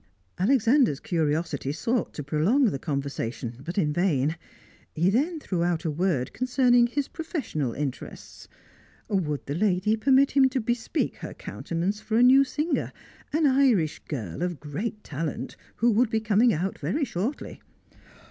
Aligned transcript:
Alexander's 0.39 0.99
curiosity 0.99 1.71
sought 1.71 2.11
to 2.11 2.23
prolong 2.23 2.65
the 2.71 2.79
conversation, 2.79 3.61
but 3.63 3.77
in 3.77 3.93
vain. 3.93 4.35
He 4.95 5.11
then 5.11 5.39
threw 5.39 5.61
out 5.63 5.85
a 5.85 5.91
word 5.91 6.33
concerning 6.33 6.87
his 6.87 7.07
professional 7.07 7.73
interests; 7.73 8.47
would 9.09 9.45
the 9.45 9.53
lady 9.53 9.95
permit 9.95 10.31
him 10.31 10.49
to 10.49 10.59
bespeak 10.59 11.17
her 11.17 11.35
countenance 11.35 12.01
for 12.01 12.17
a 12.17 12.23
new 12.23 12.43
singer, 12.43 12.91
an 13.31 13.45
Irish 13.45 13.99
girl 14.07 14.41
of 14.41 14.59
great 14.59 15.03
talent, 15.03 15.55
who 15.75 15.91
would 15.91 16.09
be 16.09 16.19
coming 16.19 16.51
out 16.51 16.79
very 16.79 17.05
shortly? 17.05 17.61